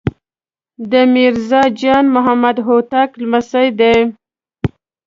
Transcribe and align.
د 0.91 0.93
میرزا 1.13 1.61
جان 1.79 2.05
محمد 2.15 2.57
خان 2.59 2.65
هوتک 2.67 3.09
لمسی 3.21 3.67
دی. 3.79 3.97